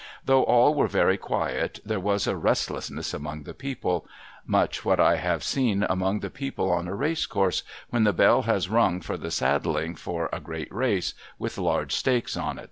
[0.25, 4.07] Though all were very quiet, there was a rest lessness among the people;
[4.47, 8.41] much what I have seen among the people on a race course, when the bell
[8.41, 12.59] has rung for the saddling for ft great race with large stakes on it.